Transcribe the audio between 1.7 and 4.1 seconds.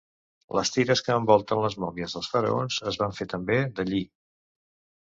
mòmies dels faraons es van fer també de lli.